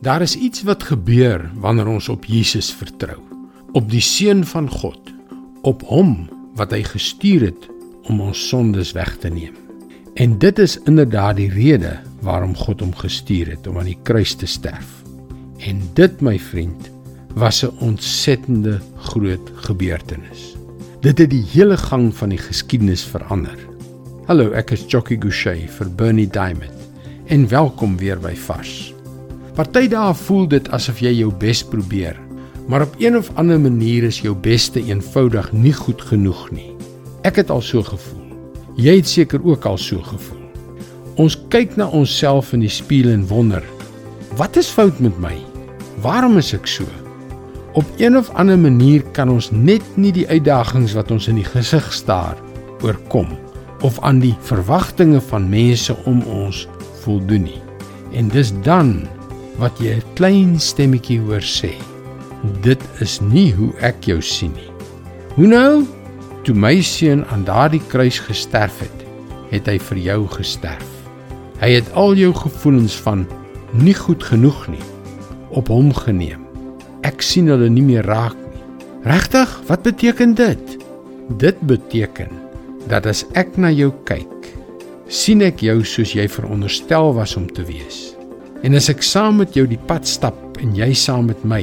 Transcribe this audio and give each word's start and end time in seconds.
Daar 0.00 0.22
is 0.22 0.36
iets 0.36 0.62
wat 0.62 0.82
gebeur 0.82 1.50
wanneer 1.54 1.86
ons 1.86 2.08
op 2.08 2.24
Jesus 2.24 2.70
vertrou, 2.74 3.18
op 3.72 3.90
die 3.90 4.00
seun 4.00 4.44
van 4.46 4.68
God, 4.70 5.10
op 5.66 5.82
hom 5.90 6.28
wat 6.54 6.70
hy 6.70 6.84
gestuur 6.86 7.48
het 7.48 7.66
om 8.06 8.20
ons 8.22 8.38
sondes 8.48 8.92
weg 8.94 9.16
te 9.18 9.28
neem. 9.28 9.56
En 10.14 10.36
dit 10.38 10.58
is 10.58 10.76
inderdaad 10.86 11.40
die 11.40 11.50
rede 11.50 11.96
waarom 12.22 12.54
God 12.54 12.80
hom 12.80 12.94
gestuur 12.94 13.50
het 13.56 13.66
om 13.66 13.78
aan 13.78 13.90
die 13.90 13.98
kruis 14.02 14.36
te 14.38 14.46
sterf. 14.46 15.02
En 15.66 15.82
dit, 15.98 16.20
my 16.22 16.38
vriend, 16.38 16.90
was 17.34 17.64
'n 17.64 17.74
ontsettende 17.82 18.78
groot 18.96 19.50
gebeurtenis. 19.54 20.54
Dit 21.00 21.18
het 21.18 21.30
die 21.30 21.44
hele 21.52 21.76
gang 21.76 22.14
van 22.14 22.28
die 22.28 22.38
geskiedenis 22.38 23.02
verander. 23.02 23.58
Hallo, 24.26 24.50
ek 24.50 24.70
is 24.70 24.84
Jockey 24.86 25.16
Gouchee 25.20 25.68
vir 25.68 25.90
Bernie 25.90 26.28
Diamond 26.30 26.78
en 27.26 27.48
welkom 27.48 27.96
weer 27.96 28.18
by 28.18 28.34
Vars. 28.34 28.97
Party 29.58 29.88
dae 29.90 30.12
voel 30.14 30.44
dit 30.46 30.68
asof 30.70 31.00
jy 31.02 31.10
jou 31.16 31.32
bes 31.34 31.64
probeer, 31.66 32.14
maar 32.70 32.84
op 32.84 32.92
een 33.02 33.16
of 33.18 33.26
ander 33.42 33.58
manier 33.58 34.04
is 34.06 34.20
jou 34.22 34.30
beste 34.38 34.78
eenvoudig 34.86 35.48
nie 35.50 35.72
goed 35.74 36.04
genoeg 36.12 36.44
nie. 36.54 36.68
Ek 37.26 37.40
het 37.42 37.50
al 37.50 37.64
so 37.66 37.82
gevoel. 37.82 38.36
Jy 38.78 38.94
het 39.00 39.10
seker 39.10 39.42
ook 39.42 39.66
al 39.66 39.80
so 39.82 39.98
gevoel. 40.12 40.44
Ons 41.18 41.34
kyk 41.50 41.74
na 41.74 41.88
onsself 41.90 42.52
in 42.54 42.62
die 42.62 42.70
spieël 42.70 43.10
en 43.16 43.26
wonder, 43.26 43.66
wat 44.38 44.54
is 44.62 44.70
fout 44.70 45.02
met 45.02 45.18
my? 45.18 45.34
Waarom 46.06 46.38
is 46.38 46.52
ek 46.54 46.70
so? 46.70 46.86
Op 47.74 47.98
een 47.98 48.14
of 48.14 48.30
ander 48.38 48.62
manier 48.62 49.02
kan 49.10 49.26
ons 49.26 49.50
net 49.50 49.82
nie 49.98 50.14
die 50.14 50.28
uitdagings 50.30 50.94
wat 50.94 51.10
ons 51.10 51.26
in 51.26 51.42
die 51.42 51.50
gesig 51.50 51.90
staar 51.90 52.38
oorkom 52.86 53.34
of 53.82 53.98
aan 54.06 54.22
die 54.22 54.36
verwagtinge 54.46 55.18
van 55.34 55.50
mense 55.50 55.98
om 56.06 56.22
ons 56.30 56.68
voldoen 57.02 57.48
nie. 57.50 57.62
En 58.14 58.30
dis 58.30 58.54
dan 58.62 59.00
wat 59.58 59.78
jy 59.82 59.98
'n 59.98 60.14
klein 60.14 60.60
stemmetjie 60.60 61.20
hoor 61.20 61.42
sê. 61.42 61.74
Dit 62.62 62.82
is 63.00 63.20
nie 63.20 63.52
hoe 63.52 63.72
ek 63.80 64.04
jou 64.04 64.20
sien 64.22 64.52
nie. 64.54 64.70
Hoe 65.34 65.46
nou? 65.46 65.86
Toe 66.44 66.54
my 66.54 66.80
seun 66.82 67.24
aan 67.26 67.44
daardie 67.44 67.82
kruis 67.88 68.18
gesterf 68.18 68.78
het, 68.80 68.98
het 69.50 69.66
hy 69.66 69.78
vir 69.78 69.98
jou 69.98 70.26
gesterf. 70.26 70.86
Hy 71.58 71.70
het 71.70 71.92
al 71.92 72.14
jou 72.14 72.32
gevoelens 72.34 72.94
van 72.94 73.26
nie 73.72 73.94
goed 73.94 74.22
genoeg 74.22 74.68
nie 74.68 74.84
op 75.50 75.68
hom 75.68 75.92
geneem. 75.94 76.46
Ek 77.02 77.22
sien 77.22 77.48
hulle 77.48 77.68
nie 77.68 77.82
meer 77.82 78.06
raak 78.06 78.36
nie. 78.36 78.62
Regtig? 79.02 79.50
Wat 79.66 79.82
beteken 79.82 80.34
dit? 80.34 80.78
Dit 81.38 81.60
beteken 81.60 82.30
dat 82.88 83.06
as 83.06 83.24
ek 83.34 83.56
na 83.56 83.70
jou 83.70 83.92
kyk, 84.04 84.52
sien 85.08 85.42
ek 85.42 85.60
jou 85.64 85.82
soos 85.84 86.14
jy 86.14 86.28
veronderstel 86.28 87.12
was 87.14 87.36
om 87.36 87.48
te 87.52 87.64
wees. 87.68 88.17
En 88.66 88.74
as 88.74 88.88
ek 88.90 89.04
saam 89.06 89.38
met 89.38 89.54
jou 89.54 89.66
die 89.70 89.78
pad 89.86 90.06
stap 90.08 90.58
en 90.58 90.74
jy 90.74 90.90
saam 90.98 91.28
met 91.30 91.44
my, 91.46 91.62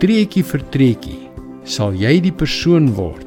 treetjie 0.00 0.44
vir 0.46 0.62
treetjie, 0.72 1.18
sal 1.68 1.92
jy 1.92 2.14
die 2.24 2.32
persoon 2.32 2.88
word 2.96 3.26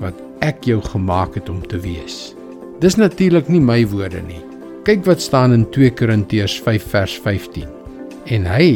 wat 0.00 0.16
ek 0.44 0.64
jou 0.68 0.80
gemaak 0.86 1.36
het 1.36 1.50
om 1.52 1.60
te 1.68 1.80
wees. 1.84 2.32
Dis 2.80 2.96
natuurlik 2.96 3.50
nie 3.52 3.60
my 3.60 3.82
woorde 3.92 4.22
nie. 4.24 4.40
Kyk 4.88 5.04
wat 5.08 5.20
staan 5.24 5.52
in 5.56 5.66
2 5.76 5.92
Korintiërs 5.96 6.56
5 6.64 6.88
vers 6.92 7.14
15. 7.24 7.68
En 8.32 8.48
hy 8.48 8.68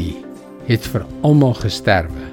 het 0.69 0.85
vir 0.93 1.07
almal 1.25 1.57
gesterwe 1.57 2.29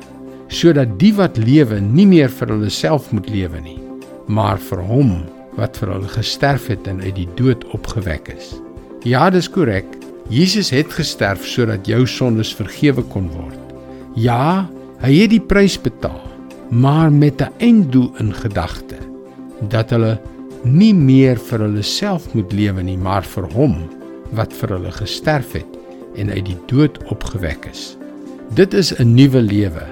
sodat 0.55 0.91
die 1.01 1.09
wat 1.17 1.39
lewe 1.41 1.79
nie 1.81 2.05
meer 2.07 2.29
vir 2.31 2.51
hulle 2.53 2.69
self 2.71 3.09
moet 3.11 3.25
lewe 3.33 3.59
nie, 3.65 3.79
maar 4.29 4.61
vir 4.61 4.83
hom 4.87 5.15
wat 5.57 5.79
vir 5.81 5.89
hulle 5.95 6.11
gesterf 6.13 6.69
het 6.69 6.87
en 6.87 7.01
uit 7.01 7.15
die 7.17 7.27
dood 7.39 7.65
opgewek 7.75 8.29
is. 8.35 8.53
Ja, 9.03 9.25
dis 9.33 9.49
korrek. 9.51 9.89
Jesus 10.29 10.71
het 10.73 10.93
gesterf 10.93 11.45
sodat 11.45 11.85
jou 11.85 12.05
sondes 12.09 12.53
vergewe 12.57 13.03
kon 13.13 13.27
word. 13.29 13.59
Ja, 14.17 14.65
hy 15.03 15.11
het 15.19 15.33
die 15.35 15.43
prys 15.43 15.75
betaal, 15.77 16.21
maar 16.71 17.11
met 17.11 17.41
'n 17.41 17.53
einddoel 17.59 18.09
in 18.19 18.33
gedagte 18.33 18.97
dat 19.69 19.89
hulle 19.89 20.19
nie 20.63 20.93
meer 20.93 21.37
vir 21.37 21.59
hulle 21.59 21.83
self 21.83 22.33
moet 22.33 22.53
lewe 22.53 22.83
nie, 22.83 22.97
maar 22.97 23.23
vir 23.23 23.45
hom 23.53 23.75
wat 24.31 24.53
vir 24.53 24.69
hulle 24.69 24.91
gesterf 24.91 25.53
het 25.53 25.77
en 26.15 26.29
uit 26.29 26.45
die 26.45 26.57
dood 26.67 26.97
opgewek 27.13 27.69
is. 27.71 27.97
Dit 28.53 28.73
is 28.73 28.93
'n 28.99 29.13
nuwe 29.13 29.41
lewe, 29.41 29.85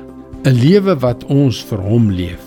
'n 0.46 0.54
lewe 0.54 0.96
wat 1.00 1.24
ons 1.26 1.64
vir 1.64 1.78
hom 1.78 2.10
leef. 2.12 2.42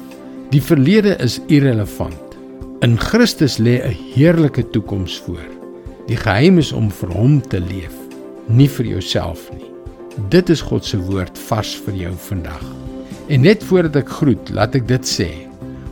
Die 0.50 0.62
verlede 0.62 1.16
is 1.18 1.40
irrelevant. 1.46 2.36
In 2.80 2.98
Christus 2.98 3.58
lê 3.58 3.80
'n 3.82 3.96
heerlike 4.14 4.70
toekoms 4.70 5.18
voor. 5.18 5.55
Die 6.06 6.18
geheim 6.18 6.60
is 6.62 6.70
om 6.70 6.86
vir 7.00 7.10
hom 7.10 7.40
te 7.50 7.58
leef, 7.58 7.94
nie 8.46 8.68
vir 8.70 8.86
jouself 8.86 9.48
nie. 9.50 9.66
Dit 10.30 10.52
is 10.54 10.62
God 10.62 10.86
se 10.86 11.00
woord 11.02 11.38
vars 11.48 11.72
vir 11.82 11.96
jou 12.04 12.12
vandag. 12.28 12.62
En 13.26 13.42
net 13.42 13.64
voordat 13.66 13.98
ek 14.04 14.12
groet, 14.20 14.52
laat 14.54 14.76
ek 14.78 14.86
dit 14.86 15.08
sê. 15.10 15.26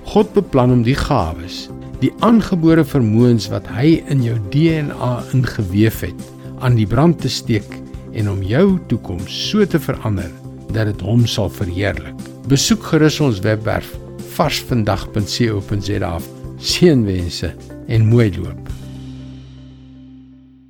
God 0.07 0.31
beplan 0.37 0.71
om 0.71 0.85
die 0.87 0.95
gawes, 0.95 1.65
die 1.99 2.13
aangebore 2.23 2.85
vermoëns 2.87 3.49
wat 3.51 3.67
hy 3.75 3.97
in 4.13 4.23
jou 4.23 4.37
DNA 4.55 5.11
ingeweef 5.35 6.05
het, 6.07 6.23
aan 6.63 6.79
die 6.79 6.87
brand 6.87 7.19
te 7.25 7.33
steek 7.33 7.75
en 8.15 8.31
om 8.31 8.39
jou 8.47 8.79
toekoms 8.93 9.35
so 9.51 9.67
te 9.67 9.83
verander 9.83 10.31
dat 10.71 10.93
dit 10.93 11.03
hom 11.03 11.27
sal 11.27 11.51
verheerlik. 11.51 12.15
Besoek 12.47 12.87
gerus 12.93 13.19
ons 13.25 13.43
webwerf 13.43 13.91
varsvandag.co.za. 14.39 16.15
Seënwense 16.63 17.55
en 17.91 18.11
mooi 18.15 18.31
loop. 18.39 18.84